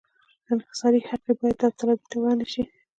انحصاري 0.51 1.01
حق 1.09 1.21
یې 1.27 1.33
باید 1.39 1.57
داوطلبۍ 1.59 2.05
ته 2.09 2.15
وړاندې 2.19 2.47
شي. 2.53 2.63